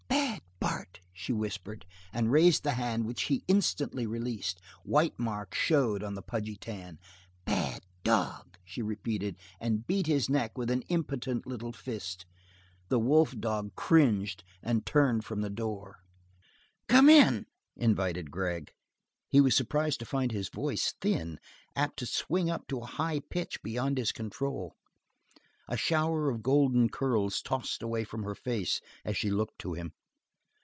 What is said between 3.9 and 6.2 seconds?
released. White marks showed on